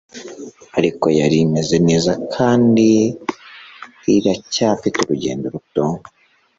ariko 0.77 1.05
yari 1.19 1.37
imeze 1.45 1.75
neza 1.87 2.11
kandi 2.35 2.87
iracyafite 4.15 4.95
urugendo 5.01 5.45
ruto 5.53 5.85